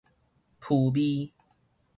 [0.59, 1.29] 浮沬